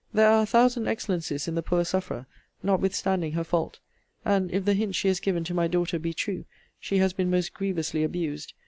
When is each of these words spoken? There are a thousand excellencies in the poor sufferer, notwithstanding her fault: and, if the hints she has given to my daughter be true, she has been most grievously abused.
There 0.13 0.31
are 0.31 0.41
a 0.41 0.45
thousand 0.47 0.87
excellencies 0.87 1.47
in 1.47 1.53
the 1.53 1.61
poor 1.61 1.85
sufferer, 1.85 2.25
notwithstanding 2.63 3.33
her 3.33 3.43
fault: 3.43 3.79
and, 4.25 4.49
if 4.51 4.65
the 4.65 4.73
hints 4.73 4.97
she 4.97 5.09
has 5.09 5.19
given 5.19 5.43
to 5.43 5.53
my 5.53 5.67
daughter 5.67 5.99
be 5.99 6.11
true, 6.11 6.45
she 6.79 6.97
has 6.97 7.13
been 7.13 7.29
most 7.29 7.53
grievously 7.53 8.03
abused. 8.03 8.53